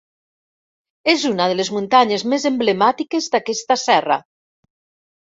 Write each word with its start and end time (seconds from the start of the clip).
És 1.11 1.25
una 1.31 1.45
de 1.51 1.57
les 1.59 1.69
muntanyes 1.75 2.23
més 2.31 2.45
emblemàtiques 2.51 3.29
d'aquesta 3.37 3.79
serra. 3.83 4.19